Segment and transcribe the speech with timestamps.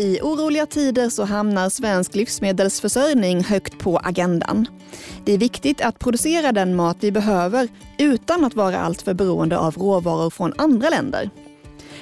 [0.00, 4.66] I oroliga tider så hamnar svensk livsmedelsförsörjning högt på agendan.
[5.24, 7.68] Det är viktigt att producera den mat vi behöver
[7.98, 11.30] utan att vara alltför beroende av råvaror från andra länder.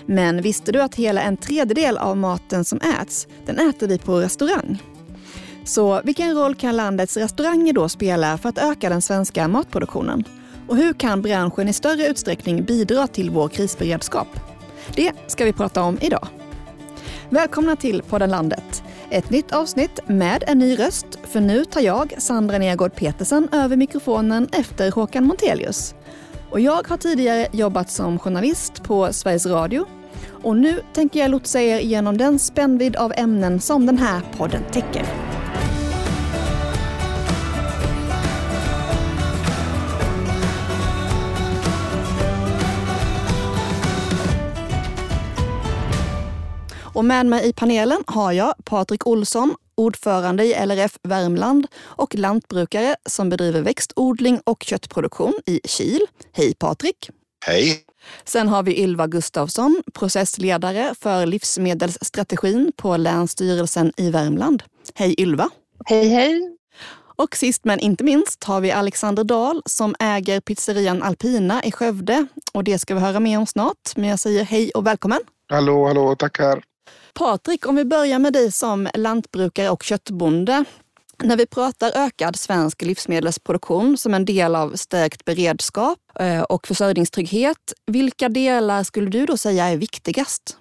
[0.06, 4.20] Men visste du att hela en tredjedel av maten som äts, den äter vi på
[4.20, 4.82] restaurang?
[5.64, 10.24] Så vilken roll kan landets restauranger då spela för att öka den svenska matproduktionen?
[10.68, 14.28] Och hur kan branschen i större utsträckning bidra till vår krisberedskap?
[14.94, 16.37] Det ska vi prata om idag.
[17.30, 18.82] Välkomna till podden Landet.
[19.10, 21.06] Ett nytt avsnitt med en ny röst.
[21.22, 25.94] För nu tar jag, Sandra Nergård Petersen, över mikrofonen efter Håkan Montelius.
[26.50, 29.86] Och jag har tidigare jobbat som journalist på Sveriges Radio.
[30.42, 34.62] Och nu tänker jag lotsa er genom den spännvidd av ämnen som den här podden
[34.72, 35.27] täcker.
[46.98, 52.96] Och med mig i panelen har jag Patrik Olsson, ordförande i LRF Värmland och lantbrukare
[53.06, 56.00] som bedriver växtodling och köttproduktion i Kil.
[56.32, 57.10] Hej Patrik!
[57.46, 57.84] Hej!
[58.24, 64.62] Sen har vi Ylva Gustafsson, processledare för livsmedelsstrategin på Länsstyrelsen i Värmland.
[64.94, 65.50] Hej Ylva!
[65.84, 66.56] Hej hej!
[67.16, 72.26] Och sist men inte minst har vi Alexander Dahl som äger pizzerian Alpina i Skövde.
[72.52, 73.96] Och det ska vi höra mer om snart.
[73.96, 75.20] Men jag säger hej och välkommen!
[75.50, 76.62] Hallå, hallå, tackar!
[77.12, 80.64] Patrik, om vi börjar med dig som lantbrukare och köttbonde.
[81.22, 87.72] När vi pratar ökad svensk livsmedelsproduktion som en del av stärkt beredskap eh, och försörjningstrygghet,
[87.86, 90.56] vilka delar skulle du då säga är viktigast?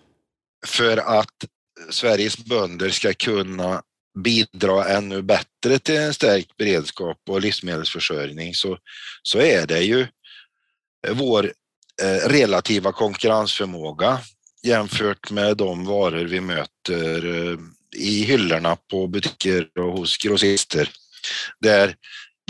[0.66, 1.46] För att
[1.90, 3.82] Sveriges bönder ska kunna
[4.24, 8.78] bidra ännu bättre till en stärkt beredskap och livsmedelsförsörjning så,
[9.24, 10.08] så är det ju
[11.10, 11.54] vår
[12.04, 14.20] eh, relativa konkurrensförmåga
[14.68, 17.58] jämfört med de varor vi möter eh,
[17.96, 20.90] i hyllorna på butiker och hos grossister.
[21.60, 21.96] Där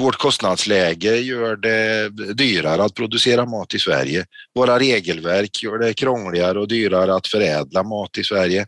[0.01, 4.25] vårt kostnadsläge gör det dyrare att producera mat i Sverige.
[4.55, 8.67] Våra regelverk gör det krångligare och dyrare att förädla mat i Sverige.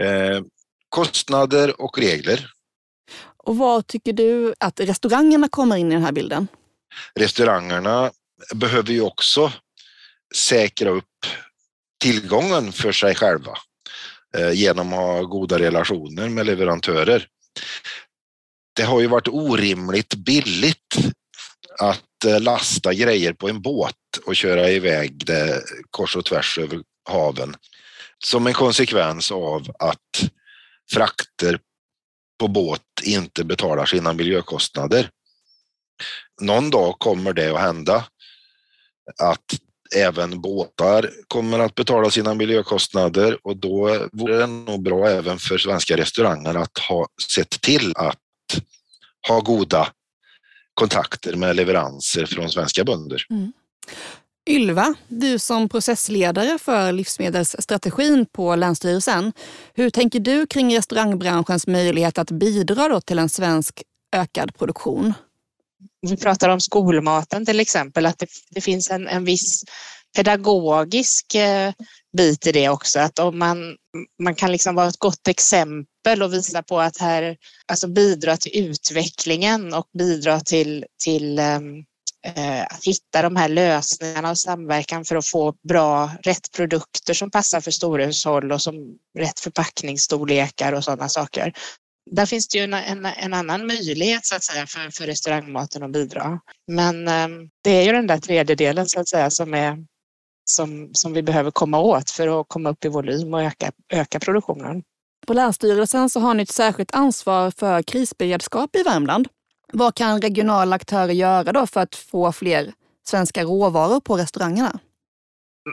[0.00, 0.40] Eh,
[0.88, 2.50] kostnader och regler.
[3.36, 6.48] Och vad tycker du att restaurangerna kommer in i den här bilden?
[7.14, 8.10] Restaurangerna
[8.54, 9.52] behöver ju också
[10.34, 11.26] säkra upp
[12.00, 13.58] tillgången för sig själva
[14.36, 17.26] eh, genom att ha goda relationer med leverantörer.
[18.76, 20.94] Det har ju varit orimligt billigt
[21.80, 23.94] att eh, lasta grejer på en båt
[24.26, 27.56] och köra iväg det kors och tvärs över haven
[28.24, 30.30] som en konsekvens av att
[30.92, 31.58] frakter
[32.40, 35.10] på båt inte betalar sina miljökostnader.
[36.40, 38.04] Någon dag kommer det att hända
[39.18, 39.44] att
[39.96, 45.58] även båtar kommer att betala sina miljökostnader och då vore det nog bra även för
[45.58, 48.18] svenska restauranger att ha sett till att
[49.28, 49.88] ha goda
[50.74, 53.26] kontakter med leveranser från svenska bönder.
[53.30, 53.52] Mm.
[54.50, 59.32] Ylva, du som processledare för livsmedelsstrategin på Länsstyrelsen.
[59.74, 63.82] Hur tänker du kring restaurangbranschens möjlighet att bidra till en svensk
[64.16, 65.14] ökad produktion?
[66.00, 69.64] Vi pratar om skolmaten till exempel, att det, det finns en, en viss
[70.16, 71.72] pedagogisk eh,
[72.16, 73.00] bit i det också.
[73.00, 73.76] Att om man,
[74.22, 78.64] man kan liksom vara ett gott exempel och visa på att här, alltså bidra till
[78.64, 81.76] utvecklingen och bidra till, till ehm,
[82.26, 87.30] eh, att hitta de här lösningarna och samverkan för att få bra, rätt produkter som
[87.30, 88.74] passar för storhushåll och som
[89.18, 91.52] rätt förpackningsstorlekar och sådana saker
[92.10, 95.82] där finns det ju en, en, en, annan möjlighet så att säga för, för restaurangmaten
[95.82, 96.40] att bidra.
[96.66, 97.28] Men eh,
[97.64, 99.84] det är ju den där tredjedelen så att säga som, är,
[100.44, 104.20] som, som vi behöver komma åt för att komma upp i volym och öka, öka
[104.20, 104.82] produktionen.
[105.26, 109.28] På Länsstyrelsen så har ni ett särskilt ansvar för krisberedskap i Värmland.
[109.72, 112.72] Vad kan regionala aktörer göra då för att få fler
[113.08, 114.78] svenska råvaror på restaurangerna?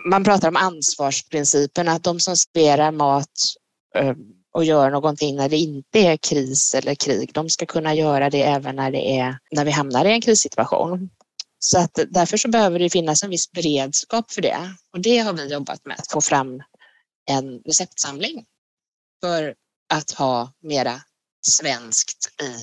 [0.09, 3.31] Man pratar om ansvarsprincipen, att de som serverar mat
[3.95, 4.13] eh,
[4.57, 7.33] och gör någonting när det inte är kris eller krig.
[7.33, 11.09] De ska kunna göra det även när, det är, när vi hamnar i en krissituation.
[11.59, 14.75] Så att därför så behöver det finnas en viss beredskap för det.
[14.93, 16.63] Och det har vi jobbat med, att få fram
[17.29, 18.45] en receptsamling
[19.23, 19.55] för
[19.93, 21.01] att ha mera
[21.41, 22.53] svenskt i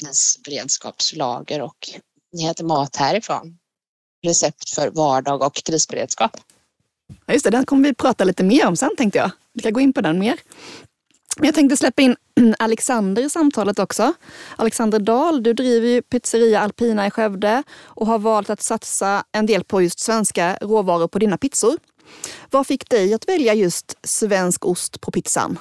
[0.00, 1.90] krisberedskapslager och
[2.32, 3.58] ni heter Mat härifrån.
[4.26, 6.36] Recept för vardag och krisberedskap.
[7.26, 9.30] Ja, just det, den kommer vi prata lite mer om sen tänkte jag.
[9.52, 10.38] Vi kan gå in på den mer.
[11.36, 12.16] Men jag tänkte släppa in
[12.58, 14.12] Alexander i samtalet också.
[14.56, 19.46] Alexander Dahl, du driver ju pizzeria Alpina i Skövde och har valt att satsa en
[19.46, 21.76] del på just svenska råvaror på dina pizzor.
[22.50, 25.58] Vad fick dig att välja just svensk ost på pizzan?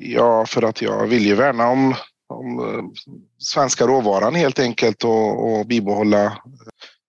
[0.00, 1.94] Ja, för att jag vill ju värna om,
[2.28, 2.84] om eh,
[3.38, 6.42] svenska råvaran helt enkelt och, och bibehålla,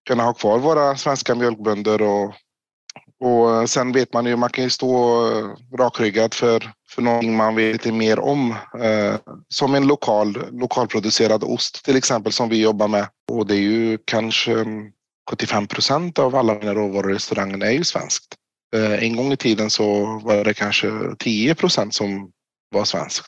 [0.08, 2.34] kunna ha kvar våra svenska mjölkbönder och,
[3.20, 7.38] och eh, sen vet man ju, man kan ju stå eh, rakryggad för, för någonting
[7.38, 8.56] man vet lite mer om.
[8.82, 9.16] Eh,
[9.48, 13.08] som en lokal, lokalproducerad ost till exempel som vi jobbar med.
[13.32, 14.92] Och det är ju kanske mm,
[15.30, 18.36] 75 procent av alla mina råvaror i restaurangen är ju svenskt.
[18.76, 22.32] Eh, en gång i tiden så var det kanske 10 procent som
[22.72, 23.28] var svenskt.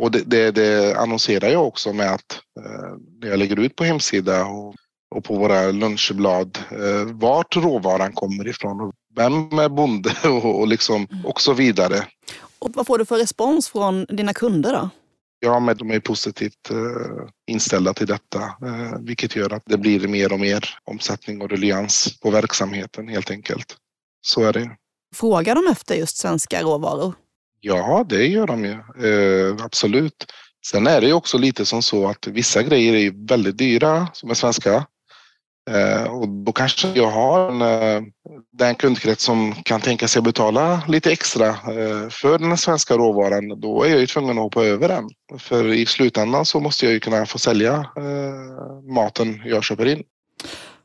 [0.00, 4.44] Och det, det, det, annonserar jag också med att eh, jag lägger ut på hemsida
[4.44, 4.74] och,
[5.14, 10.68] och på våra lunchblad eh, vart råvaran kommer ifrån och vem är bonde och, och,
[10.68, 12.06] liksom, och så vidare.
[12.58, 14.90] Och vad får du för respons från dina kunder då?
[15.42, 20.08] Ja, men de är positivt eh, inställda till detta, eh, vilket gör att det blir
[20.08, 23.76] mer och mer omsättning och ruljans på verksamheten helt enkelt.
[24.22, 24.70] Så är det.
[25.14, 27.14] Frågar de efter just svenska råvaror?
[27.60, 28.72] Ja, det gör de ju.
[29.08, 30.26] Eh, absolut.
[30.66, 34.30] Sen är det ju också lite som så att vissa grejer är väldigt dyra som
[34.30, 34.86] är svenska.
[35.70, 38.02] Eh, och då kanske jag har en, eh,
[38.52, 43.60] den kundkrets som kan tänka sig att betala lite extra eh, för den svenska råvaran.
[43.60, 45.08] Då är jag ju tvungen att hoppa över den.
[45.38, 47.86] För i slutändan så måste jag ju kunna få sälja
[48.94, 50.02] maten jag köper in.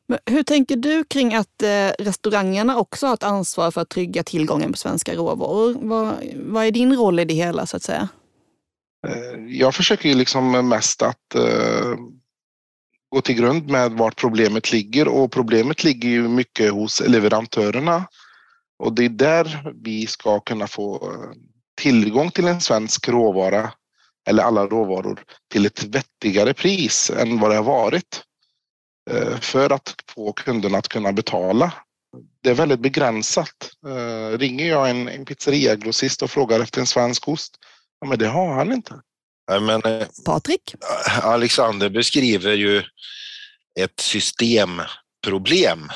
[0.07, 1.63] Men hur tänker du kring att
[1.99, 5.75] restaurangerna också har ett ansvar för att trygga tillgången på svenska råvaror?
[5.81, 8.07] Vad, vad är din roll i det hela så att säga?
[9.47, 11.35] Jag försöker ju liksom mest att
[13.15, 18.07] gå till grund med vart problemet ligger och problemet ligger ju mycket hos leverantörerna.
[18.79, 21.31] Och det är där vi ska kunna få eh,
[21.81, 23.71] tillgång till en svensk råvara
[24.27, 28.23] eller alla råvaror till ett vettigare pris än vad det har varit.
[29.11, 31.73] Eh, för att få kunderna att kunna betala.
[32.43, 33.71] Det är väldigt begränsat.
[33.87, 37.55] Eh, ringer jag en, en pizzeriagrossist och frågar efter en svensk ost,
[37.99, 39.01] ja, men det har han inte
[39.47, 40.75] men, eh, Patrik?
[41.21, 42.83] Alexander beskriver ju
[43.79, 45.89] ett systemproblem.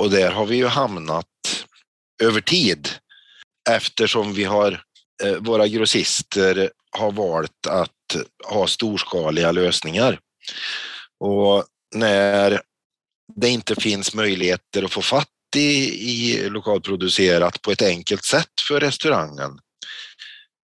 [0.00, 1.26] Och där har vi ju hamnat
[2.22, 2.88] över tid
[3.70, 4.82] eftersom vi har
[5.40, 8.16] våra grossister har valt att
[8.46, 10.20] ha storskaliga lösningar.
[11.20, 11.64] Och
[11.94, 12.60] när
[13.34, 15.60] det inte finns möjligheter att få fatt i,
[16.10, 19.58] i lokalproducerat på ett enkelt sätt för restaurangen,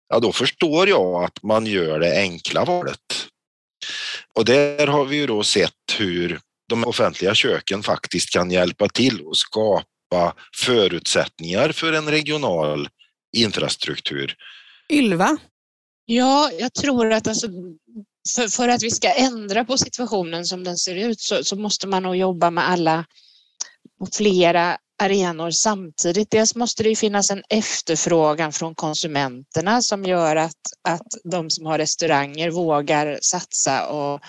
[0.08, 3.28] ja då förstår jag att man gör det enkla valet.
[4.34, 9.20] Och där har vi ju då sett hur de offentliga köken faktiskt kan hjälpa till
[9.20, 12.88] och skapa förutsättningar för en regional
[13.36, 14.34] infrastruktur.
[14.92, 15.36] Ylva?
[16.04, 17.48] Ja, jag tror att alltså,
[18.36, 21.88] för, för, att vi ska ändra på situationen som den ser ut så, så måste
[21.88, 23.04] man nog jobba med alla
[23.98, 26.30] på flera arenor samtidigt.
[26.30, 31.78] Dels måste det finnas en efterfrågan från konsumenterna som gör att, att de som har
[31.78, 34.20] restauranger vågar satsa och,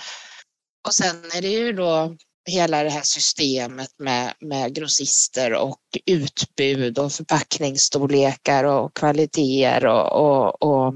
[0.88, 2.16] och sen är det ju då
[2.50, 10.64] hela det här systemet med, med grossister och utbud och förpackningsstorlekar och kvaliteter och, och,
[10.64, 10.94] och,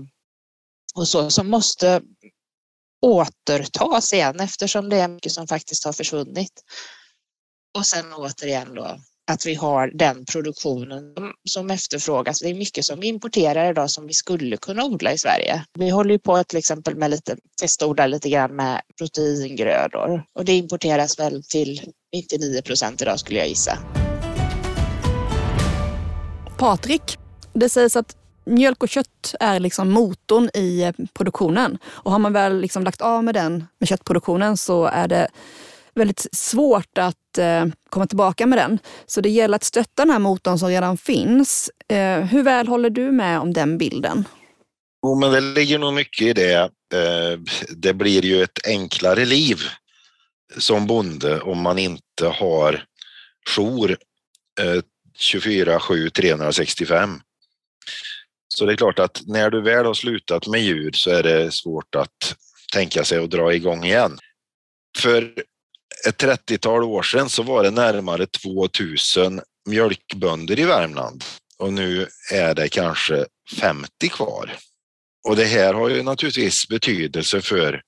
[0.95, 2.01] och så som måste
[3.01, 6.63] återtas igen eftersom det är mycket som faktiskt har försvunnit.
[7.77, 8.99] Och sen återigen då
[9.29, 11.13] att vi har den produktionen
[11.49, 12.39] som efterfrågas.
[12.39, 15.65] Det är mycket som vi importerar idag som vi skulle kunna odla i Sverige.
[15.73, 20.53] Vi håller ju på till exempel med lite, testodla lite grann med proteingrödor och det
[20.53, 21.81] importeras väl till
[22.13, 23.77] 99 procent idag skulle jag gissa.
[26.57, 27.17] Patrik,
[27.53, 31.77] det sägs att mjölk och kött är liksom motorn i produktionen.
[31.85, 35.27] Och har man väl liksom lagt av med den, med köttproduktionen, så är det
[35.99, 38.79] väldigt svårt att eh, komma tillbaka med den.
[39.05, 41.71] Så det gäller att stötta den här motorn som redan finns.
[41.89, 44.23] Eh, hur väl håller du med om den bilden?
[45.03, 46.59] Jo, men det ligger nog mycket i det.
[46.93, 47.39] Eh,
[47.69, 49.59] det blir ju ett enklare liv
[50.57, 52.83] som bonde om man inte har
[53.55, 53.97] jour
[55.17, 57.21] 24 7 365.
[58.47, 61.51] Så det är klart att när du väl har slutat med djur så är det
[61.51, 62.35] svårt att
[62.73, 64.19] tänka sig att dra igång igen.
[64.97, 65.33] För
[66.07, 71.23] ett 30-tal år sedan så var det närmare 2000 mjölkbönder i Värmland
[71.57, 73.25] och nu är det kanske
[73.61, 74.55] 50 kvar.
[75.27, 77.81] Och det här har ju naturligtvis betydelse för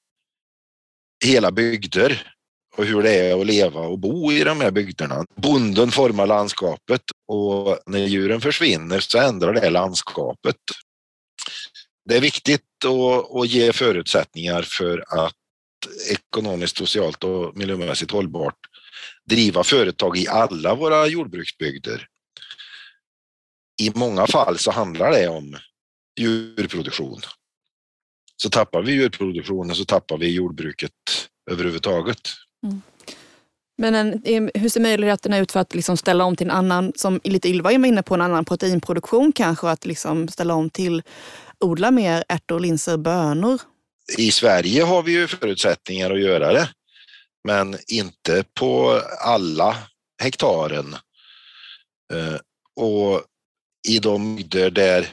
[1.25, 2.34] hela bygder
[2.77, 5.25] och hur det är att leva och bo i de här bygderna.
[5.36, 10.56] Bonden formar landskapet och när djuren försvinner så ändrar det landskapet.
[12.10, 15.36] Det är viktigt att, att ge förutsättningar för att
[16.11, 18.57] ekonomiskt, socialt och miljömässigt hållbart
[19.25, 22.07] driva företag i alla våra jordbruksbygder.
[23.81, 25.57] I många fall så handlar det om
[26.19, 27.21] djurproduktion.
[28.38, 30.91] Så tappar vi djurproduktionen så tappar vi jordbruket
[31.51, 32.29] överhuvudtaget.
[32.63, 32.81] Mm.
[33.77, 37.19] Men en, hur ser möjligheterna ut för att liksom ställa om till en annan, som
[37.23, 39.69] lite Ylva var inne på, en annan proteinproduktion kanske?
[39.69, 41.03] Att liksom ställa om till
[41.59, 43.61] odla mer ärtor, linser, bönor?
[44.17, 46.70] I Sverige har vi ju förutsättningar att göra det,
[47.43, 49.77] men inte på alla
[50.22, 50.96] hektaren.
[52.13, 52.39] Eh,
[52.75, 53.24] och
[53.88, 55.08] i de bygder där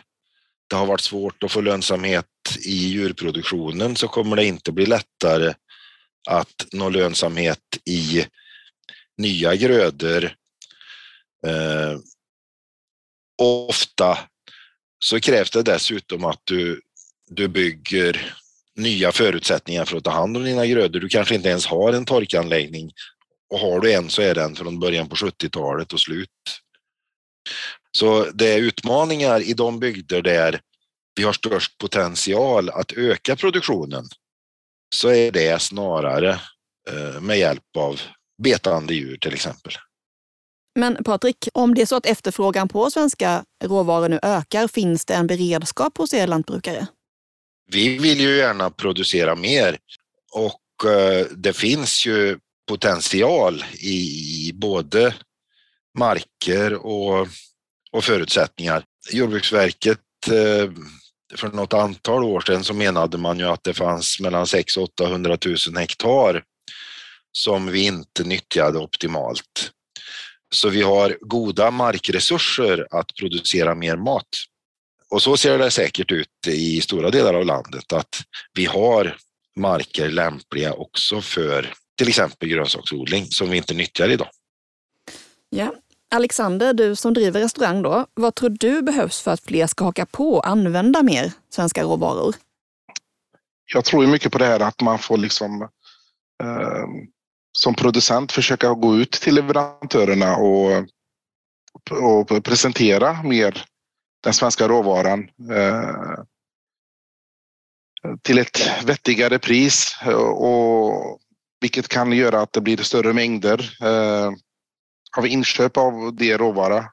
[0.68, 2.26] det har varit svårt att få lönsamhet
[2.60, 5.54] i djurproduktionen så kommer det inte bli lättare
[6.28, 8.26] att nå lönsamhet i
[9.18, 10.24] nya grödor.
[11.46, 11.98] Eh,
[13.42, 14.18] ofta
[14.98, 16.82] så krävs det dessutom att du,
[17.26, 18.34] du bygger
[18.78, 21.00] nya förutsättningar för att ta hand om dina grödor.
[21.00, 22.92] Du kanske inte ens har en torkanläggning
[23.50, 26.28] och har du en så är den från början på 70-talet och slut.
[27.98, 30.60] Så det är utmaningar i de bygder där
[31.16, 34.04] vi har störst potential att öka produktionen
[34.94, 36.30] så är det snarare
[36.90, 38.00] eh, med hjälp av
[38.42, 39.72] betande djur till exempel.
[40.78, 45.14] Men Patrik, om det är så att efterfrågan på svenska råvaror nu ökar, finns det
[45.14, 46.86] en beredskap hos er lantbrukare?
[47.72, 49.78] Vi vill ju gärna producera mer
[50.32, 55.14] och eh, det finns ju potential i både
[55.98, 57.28] marker och,
[57.92, 58.84] och förutsättningar.
[59.12, 60.72] Jordbruksverket eh,
[61.36, 65.04] för något antal år sedan så menade man ju att det fanns mellan 600 och
[65.04, 66.42] 800 000 hektar
[67.32, 69.70] som vi inte nyttjade optimalt.
[70.54, 74.28] Så vi har goda markresurser att producera mer mat.
[75.10, 78.22] Och så ser det säkert ut i stora delar av landet att
[78.54, 79.16] vi har
[79.56, 84.28] marker lämpliga också för till exempel grönsaksodling som vi inte nyttjar idag.
[85.50, 85.74] Ja.
[86.10, 90.06] Alexander, du som driver restaurang då, vad tror du behövs för att fler ska haka
[90.06, 92.34] på och använda mer svenska råvaror?
[93.72, 95.62] Jag tror mycket på det här att man får liksom
[96.42, 96.86] eh,
[97.52, 100.86] som producent försöka gå ut till leverantörerna och,
[101.90, 103.64] och presentera mer
[104.20, 106.24] den svenska råvaran eh,
[108.22, 111.18] till ett vettigare pris eh, och
[111.60, 113.76] vilket kan göra att det blir större mängder.
[113.80, 114.30] Eh,
[115.10, 116.84] har vi inköp av det råvara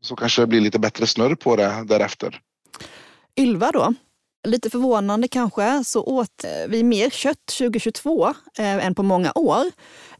[0.00, 2.40] så kanske det blir lite bättre snurr på det därefter.
[3.36, 3.94] Ylva då?
[4.46, 9.64] Lite förvånande kanske, så åt eh, vi mer kött 2022 eh, än på många år.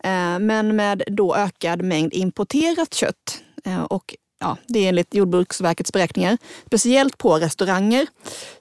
[0.04, 3.42] Eh, men med då ökad mängd importerat kött.
[3.64, 8.06] Eh, och ja, det är enligt Jordbruksverkets beräkningar, speciellt på restauranger.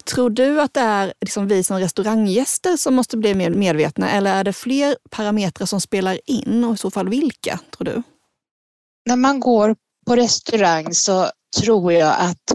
[0.05, 4.35] Tror du att det är liksom vi som restauranggäster som måste bli mer medvetna eller
[4.35, 8.03] är det fler parametrar som spelar in och i så fall vilka, tror du?
[9.05, 9.75] När man går
[10.07, 11.29] på restaurang så
[11.61, 12.53] tror jag att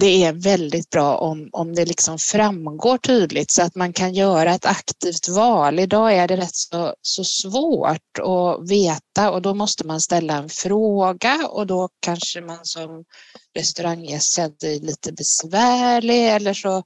[0.00, 4.54] det är väldigt bra om, om det liksom framgår tydligt så att man kan göra
[4.54, 5.78] ett aktivt val.
[5.78, 10.48] Idag är det rätt så, så svårt att veta och då måste man ställa en
[10.48, 13.04] fråga och då kanske man som
[13.54, 16.82] restauranggäst känner sig lite besvärlig eller så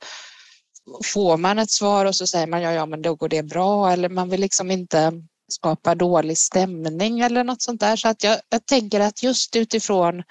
[1.05, 3.93] får man ett svar och så säger man ja, ja, men då går det bra
[3.93, 5.13] eller man vill liksom inte
[5.49, 7.97] skapa dålig stämning eller något sånt där.
[7.97, 10.23] Så att jag, jag tänker att just utifrån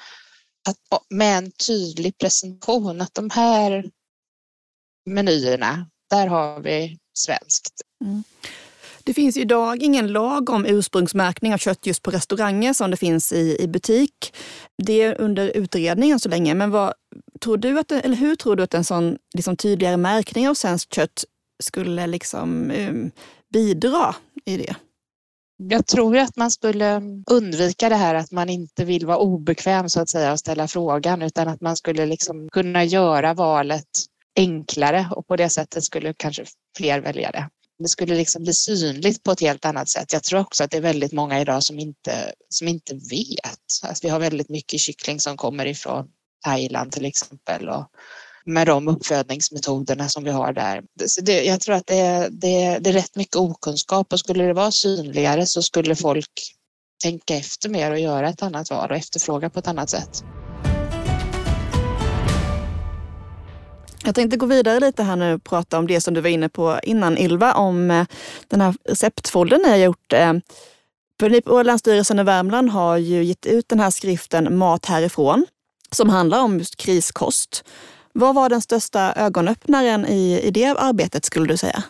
[0.70, 3.92] att, med en tydlig presentation att de här
[5.10, 7.82] menyerna, där har vi svenskt.
[8.04, 8.24] Mm.
[9.04, 13.34] Det finns idag ingen lag om ursprungsmärkning av kött just på restauranger som det finns
[13.34, 14.34] i, i butik.
[14.78, 16.54] Det är under utredning än så länge.
[16.54, 16.94] Men vad,
[17.42, 20.94] tror du att, eller hur tror du att en sån liksom, tydligare märkning av svenskt
[20.94, 21.26] kött
[21.64, 23.12] skulle liksom, um,
[23.50, 24.16] bidra
[24.46, 24.76] i det?
[25.70, 27.02] Jag tror att man skulle
[27.32, 31.22] undvika det här att man inte vill vara obekväm så att säga och ställa frågan
[31.22, 33.88] utan att man skulle liksom kunna göra valet
[34.36, 36.46] enklare och på det sättet skulle kanske
[36.78, 37.50] fler välja det.
[37.80, 40.14] Det skulle liksom bli synligt på ett helt annat sätt.
[40.14, 43.88] Jag tror också att det är väldigt många idag som inte, som inte vet.
[43.88, 46.08] Alltså vi har väldigt mycket kyckling som kommer ifrån
[46.46, 47.86] Thailand till exempel och
[48.46, 50.82] med de uppfödningsmetoderna som vi har där.
[51.06, 54.54] Så det, jag tror att det, det, det är rätt mycket okunskap och skulle det
[54.54, 56.56] vara synligare så skulle folk
[57.04, 60.24] tänka efter mer och göra ett annat val och efterfråga på ett annat sätt.
[64.04, 66.50] Jag tänkte gå vidare lite här nu och prata om det som du var inne
[66.50, 68.06] på innan Ylva, om eh,
[68.48, 70.14] den här receptfoldern ni har gjort.
[70.14, 70.34] Eh,
[71.22, 75.46] ni på Länsstyrelsen i Värmland har ju gett ut den här skriften Mat härifrån
[75.92, 77.64] som handlar om just kriskost.
[78.14, 81.84] Vad var den största ögonöppnaren i, i det arbetet skulle du säga?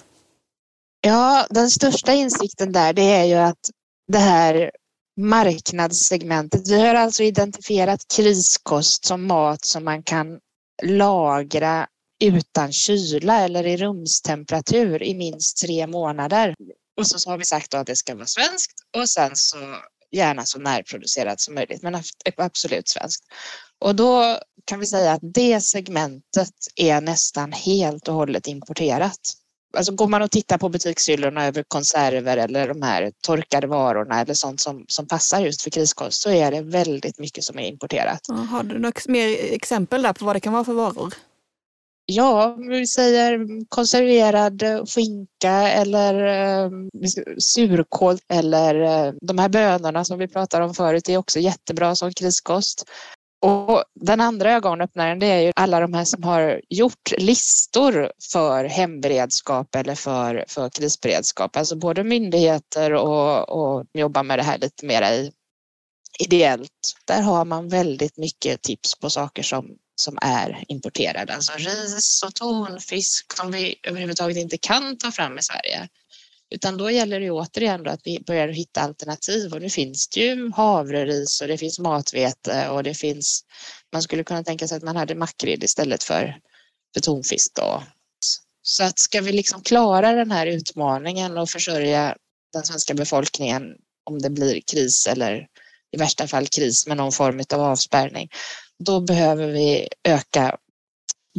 [1.01, 3.69] Ja, den största insikten där det är ju att
[4.07, 4.71] det här
[5.19, 10.39] marknadssegmentet, vi har alltså identifierat kriskost som mat som man kan
[10.83, 11.87] lagra
[12.23, 16.55] utan kyla eller i rumstemperatur i minst tre månader.
[16.97, 19.57] Och så, så har vi sagt att det ska vara svenskt och sen så
[20.11, 22.01] gärna så närproducerat som möjligt, men
[22.37, 23.23] absolut svenskt.
[23.81, 29.19] Och då kan vi säga att det segmentet är nästan helt och hållet importerat.
[29.77, 34.33] Alltså går man och tittar på butikshyllorna över konserver eller de här torkade varorna eller
[34.33, 38.19] sånt som, som passar just för kriskost så är det väldigt mycket som är importerat.
[38.27, 41.13] har du några mer exempel där på vad det kan vara för varor?
[42.05, 46.71] Ja, vi säger konserverad skinka eller eh,
[47.37, 52.13] surkål eller eh, de här bönorna som vi pratade om förut är också jättebra som
[52.13, 52.85] kriskost.
[53.41, 58.65] Och den andra ögonöppnaren det är ju alla de här som har gjort listor för
[58.65, 61.55] hemberedskap eller för, för krisberedskap.
[61.55, 65.31] Alltså både myndigheter och, och jobbar med det här lite mer i,
[66.19, 66.95] ideellt.
[67.05, 71.35] Där har man väldigt mycket tips på saker som, som är importerade.
[71.35, 75.89] Alltså ris och tonfisk som vi överhuvudtaget inte kan ta fram i Sverige.
[76.55, 80.51] Utan då gäller det återigen att vi börjar hitta alternativ och nu finns det ju
[80.51, 83.45] havreris och det finns matvete och det finns,
[83.93, 86.37] man skulle kunna tänka sig att man hade makrill istället för,
[86.93, 87.83] för tonfisk då.
[88.63, 92.15] Så att ska vi liksom klara den här utmaningen och försörja
[92.53, 93.63] den svenska befolkningen
[94.03, 95.47] om det blir kris eller
[95.91, 98.29] i värsta fall kris med någon form av avspärrning,
[98.79, 100.57] då behöver vi öka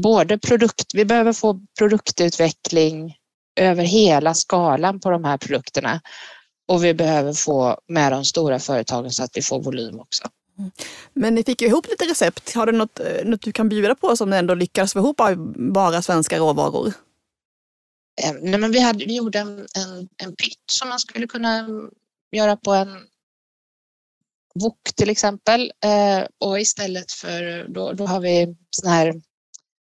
[0.02, 3.16] både produkt, vi behöver få produktutveckling
[3.56, 6.00] över hela skalan på de här produkterna.
[6.68, 10.28] Och vi behöver få med de stora företagen så att vi får volym också.
[10.58, 10.70] Mm.
[11.12, 12.54] Men ni fick ju ihop lite recept.
[12.54, 15.20] Har du något, eh, något du kan bjuda på som ni ändå lyckas få ihop
[15.20, 16.92] av bara svenska råvaror?
[18.22, 21.68] Eh, nej, men vi, hade, vi gjorde en, en, en pytt som man skulle kunna
[22.32, 22.88] göra på en
[24.54, 25.72] wok till exempel.
[25.84, 29.22] Eh, och istället för, då, då har vi såna här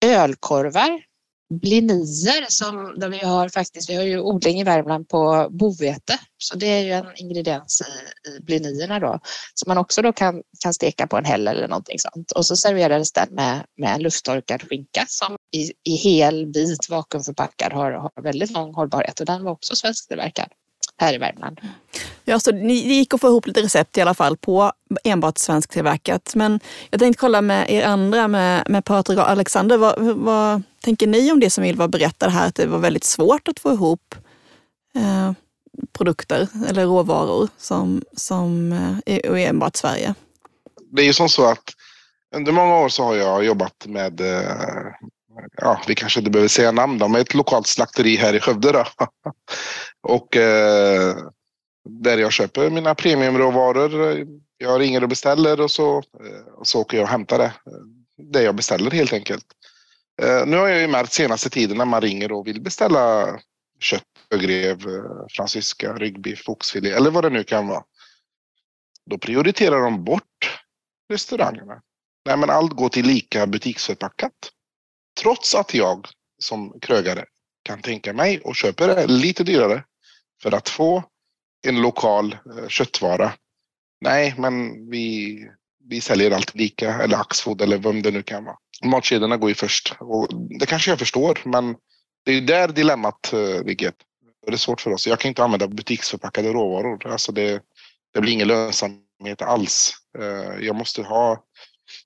[0.06, 1.02] ölkorvar
[1.50, 6.58] blinier som där vi har faktiskt, vi har ju odling i Värmland på bovete, så
[6.58, 9.20] det är ju en ingrediens i, i blinierna då
[9.54, 12.32] som man också då kan, kan steka på en häll eller någonting sånt.
[12.32, 17.92] Och så serverades den med, med lufttorkad skinka som i, i hel bit vakuumförpackad har,
[17.92, 19.20] har väldigt lång hållbarhet.
[19.20, 20.48] Och den var också svensktillverkad
[20.98, 21.62] här i Värmland.
[22.26, 24.72] Ja, så ni gick att få ihop lite recept i alla fall på
[25.04, 26.36] enbart svensktillverkat.
[26.36, 29.78] Men jag tänkte kolla med er andra, med, med Patrik och Alexander.
[29.78, 33.48] Vad, vad tänker ni om det som Ylva berättade här, att det var väldigt svårt
[33.48, 34.16] att få ihop
[34.96, 35.32] eh,
[35.94, 38.72] produkter eller råvaror som, som
[39.06, 40.14] eh, är enbart Sverige?
[40.92, 41.74] Det är ju som så att
[42.36, 44.94] under många år så har jag jobbat med eh,
[45.58, 48.72] ja, vi kanske inte behöver säga namn då, men ett lokalt slakteri här i Skövde.
[48.72, 48.86] Då.
[50.08, 51.16] och eh,
[51.90, 54.26] där jag köper mina premiumråvaror.
[54.58, 57.54] Jag ringer och beställer och så, eh, och så åker jag och hämtar det.
[58.18, 59.46] Det jag beställer helt enkelt.
[60.22, 63.28] Eh, nu har jag ju märkt senaste tiden när man ringer och vill beställa
[63.80, 67.84] kött, ögrev, eh, fransyska, ryggbiff, oxfilé eller vad det nu kan vara.
[69.06, 70.62] Då prioriterar de bort
[71.10, 71.82] restaurangerna.
[72.26, 74.34] Nej, men allt går till lika butiksförpackat.
[75.22, 76.08] Trots att jag
[76.40, 77.26] som krögare
[77.64, 79.84] kan tänka mig och köper det lite dyrare
[80.42, 81.04] för att få
[81.68, 83.34] en lokal eh, köttvara.
[84.02, 85.38] Nej, men vi,
[85.90, 88.58] vi säljer allt lika eller Axfood eller vem det nu kan vara.
[88.84, 90.28] Matkedjorna går ju först och
[90.60, 91.76] det kanske jag förstår, men
[92.26, 93.94] det är där dilemmat eh, ligger.
[94.46, 95.08] Det är svårt för oss.
[95.08, 97.08] Jag kan inte använda butiksförpackade råvaror.
[97.08, 97.62] Alltså det,
[98.14, 99.94] det blir ingen lönsamhet alls.
[100.20, 101.44] Eh, jag måste ha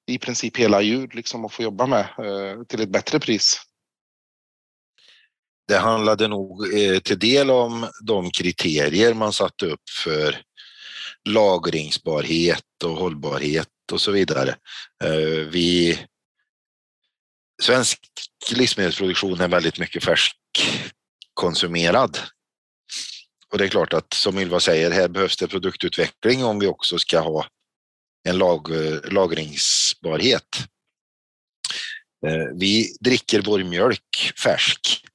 [0.07, 3.61] i princip hela djur liksom att få jobba med eh, till ett bättre pris.
[5.67, 10.41] Det handlade nog eh, till del om de kriterier man satte upp för
[11.29, 14.55] lagringsbarhet och hållbarhet och så vidare.
[15.03, 15.99] Eh, vi,
[17.61, 17.99] svensk
[18.51, 22.17] livsmedelsproduktion är väldigt mycket färskkonsumerad.
[23.51, 26.97] Och det är klart att som Ylva säger, här behövs det produktutveckling om vi också
[26.97, 27.45] ska ha
[28.23, 30.57] en lag, eh, lagringsbarhet.
[32.27, 35.05] Eh, vi dricker vår mjölk färsk.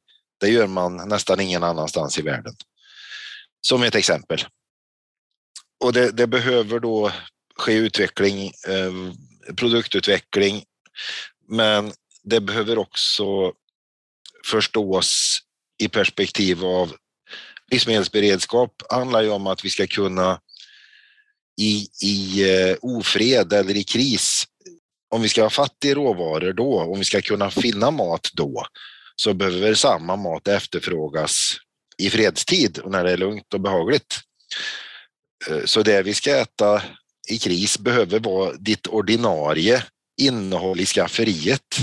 [0.40, 2.54] Det gör man nästan ingen annanstans i världen.
[3.60, 4.44] Som ett exempel.
[5.84, 7.12] Och det, det behöver då
[7.56, 8.92] ske utveckling, eh,
[9.54, 10.64] produktutveckling,
[11.48, 11.92] men
[12.22, 13.52] det behöver också
[14.46, 15.38] förstås
[15.78, 16.92] i perspektiv av
[17.70, 20.40] livsmedelsberedskap handlar ju om att vi ska kunna
[21.60, 24.44] i, i eh, ofred eller i kris,
[25.14, 28.66] om vi ska ha fatt i råvaror då, om vi ska kunna finna mat då,
[29.16, 31.56] så behöver samma mat efterfrågas
[31.98, 34.20] i fredstid och när det är lugnt och behagligt.
[35.50, 36.82] Eh, så det vi ska äta
[37.28, 39.82] i kris behöver vara ditt ordinarie
[40.20, 41.76] innehåll i skafferiet.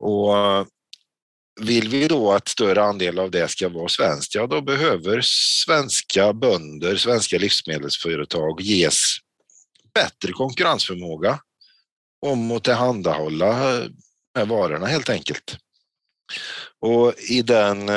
[0.00, 0.64] Och eh,
[1.60, 5.20] vill vi då att större andel av det ska vara svenskt, ja då behöver
[5.64, 9.00] svenska bönder, svenska livsmedelsföretag ges
[9.94, 11.38] bättre konkurrensförmåga
[12.26, 13.80] om att tillhandahålla
[14.34, 15.56] med varorna helt enkelt.
[16.80, 17.88] Och i den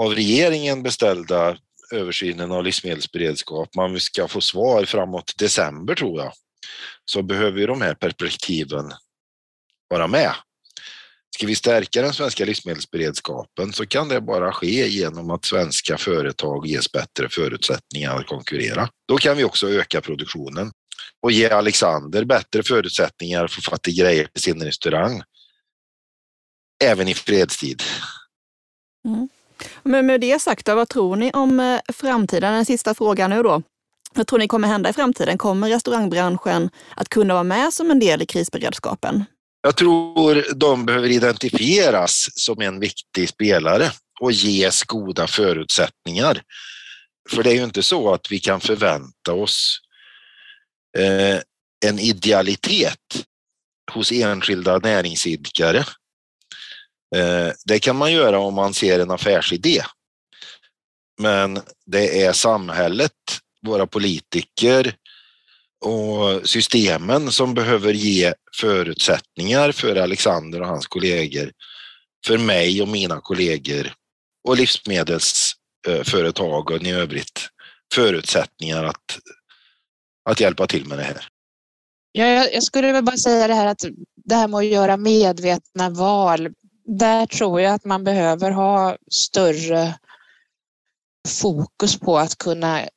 [0.00, 1.58] av regeringen beställda
[1.92, 6.32] översynen av livsmedelsberedskap, man ska få svar framåt december tror jag,
[7.04, 8.92] så behöver ju de här perspektiven
[9.88, 10.34] vara med.
[11.34, 16.66] Ska vi stärka den svenska livsmedelsberedskapen så kan det bara ske genom att svenska företag
[16.66, 18.88] ges bättre förutsättningar att konkurrera.
[19.08, 20.70] Då kan vi också öka produktionen
[21.22, 25.22] och ge Alexander bättre förutsättningar för att få fatt i grejer till sin restaurang.
[26.84, 27.82] Även i fredstid.
[29.04, 29.28] Mm.
[29.82, 32.54] Men med det sagt, då, vad tror ni om eh, framtiden?
[32.54, 33.62] Den sista frågan nu då.
[34.14, 35.38] Vad tror ni kommer hända i framtiden?
[35.38, 39.24] Kommer restaurangbranschen att kunna vara med som en del i krisberedskapen?
[39.68, 46.42] Jag tror de behöver identifieras som en viktig spelare och ges goda förutsättningar.
[47.30, 49.78] För det är ju inte så att vi kan förvänta oss
[50.98, 51.40] eh,
[51.86, 53.26] en idealitet
[53.92, 55.84] hos enskilda näringsidkare.
[57.16, 59.82] Eh, det kan man göra om man ser en affärsidé.
[61.20, 63.12] Men det är samhället,
[63.66, 64.94] våra politiker,
[65.80, 71.52] och systemen som behöver ge förutsättningar för Alexander och hans kollegor,
[72.26, 73.92] för mig och mina kollegor
[74.48, 77.48] och livsmedelsföretagen i övrigt
[77.94, 79.18] förutsättningar att,
[80.30, 81.26] att hjälpa till med det här.
[82.12, 83.84] Ja, jag skulle väl bara säga det här att
[84.24, 86.48] det här med att göra medvetna val.
[86.98, 89.98] Där tror jag att man behöver ha större
[91.28, 92.88] fokus på att kunna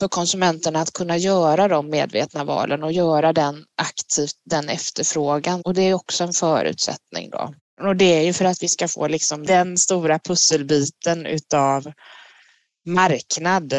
[0.00, 5.62] för konsumenterna att kunna göra de medvetna valen och göra den aktivt, den efterfrågan.
[5.64, 7.54] Och det är också en förutsättning då.
[7.82, 11.92] Och det är ju för att vi ska få liksom den stora pusselbiten utav
[12.86, 13.72] marknad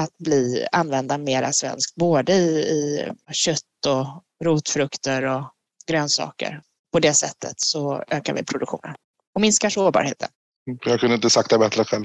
[0.00, 4.06] att bli, använda mera svenskt, både i, i kött och
[4.44, 5.52] rotfrukter och
[5.86, 6.62] grönsaker.
[6.92, 8.94] På det sättet så ökar vi produktionen
[9.34, 10.28] och minskar sårbarheten.
[10.84, 12.04] Jag kunde inte sagt det bättre själv.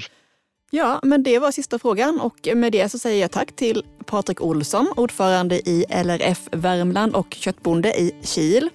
[0.76, 4.40] Ja, men det var sista frågan och med det så säger jag tack till Patrik
[4.40, 8.70] Olsson, ordförande i LRF Värmland och köttbonde i Kil.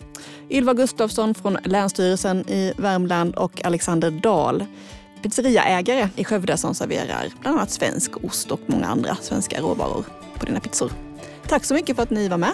[0.49, 4.65] Ylva Gustafsson från Länsstyrelsen i Värmland och Alexander Dahl,
[5.23, 10.05] pizzeriaägare i Skövde som serverar bland annat svensk ost och många andra svenska råvaror
[10.39, 10.91] på dina pizzor.
[11.47, 12.53] Tack så mycket för att ni var med.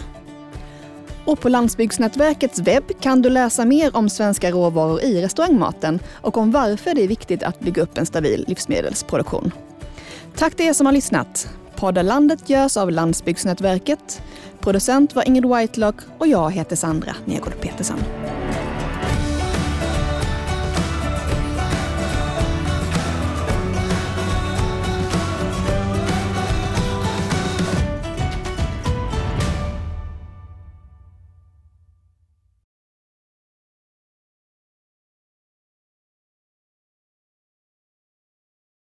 [1.25, 6.51] Och på Landsbygdsnätverkets webb kan du läsa mer om svenska råvaror i restaurangmaten och om
[6.51, 9.51] varför det är viktigt att bygga upp en stabil livsmedelsproduktion.
[10.35, 11.49] Tack till er som har lyssnat.
[11.75, 14.21] Podden Landet görs av Landsbygdsnätverket.
[14.59, 17.97] Producent var Ingrid Whitelock och jag heter Sandra Nergård Petersen.